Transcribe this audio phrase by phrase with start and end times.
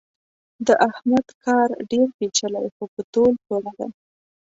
[0.67, 3.89] د احمد کار ډېر پېچلی خو په تول پوره دی.